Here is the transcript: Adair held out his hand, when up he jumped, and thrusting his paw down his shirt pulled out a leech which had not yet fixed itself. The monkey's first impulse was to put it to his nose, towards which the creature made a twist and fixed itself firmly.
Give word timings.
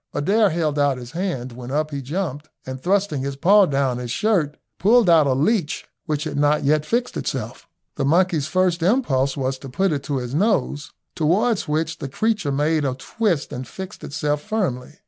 Adair 0.15 0.49
held 0.49 0.79
out 0.79 0.97
his 0.97 1.11
hand, 1.11 1.51
when 1.51 1.69
up 1.69 1.91
he 1.91 2.01
jumped, 2.01 2.49
and 2.65 2.81
thrusting 2.81 3.21
his 3.21 3.35
paw 3.35 3.67
down 3.67 3.99
his 3.99 4.09
shirt 4.09 4.57
pulled 4.79 5.07
out 5.07 5.27
a 5.27 5.33
leech 5.33 5.85
which 6.07 6.23
had 6.23 6.37
not 6.39 6.63
yet 6.63 6.87
fixed 6.87 7.15
itself. 7.15 7.67
The 7.97 8.03
monkey's 8.05 8.47
first 8.47 8.81
impulse 8.81 9.37
was 9.37 9.59
to 9.59 9.69
put 9.69 9.91
it 9.91 10.01
to 10.05 10.17
his 10.17 10.33
nose, 10.33 10.91
towards 11.13 11.67
which 11.67 11.99
the 11.99 12.09
creature 12.09 12.51
made 12.51 12.83
a 12.83 12.95
twist 12.95 13.53
and 13.53 13.67
fixed 13.67 14.03
itself 14.03 14.41
firmly. 14.41 14.97